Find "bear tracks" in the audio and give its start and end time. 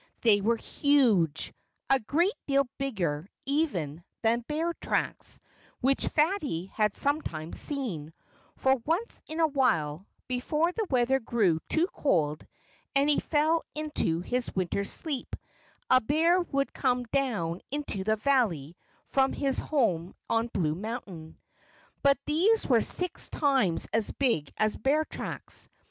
4.47-5.37, 24.75-25.69